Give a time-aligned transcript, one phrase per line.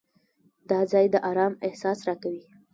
[0.69, 2.43] دا ځای د آرام احساس راکوي.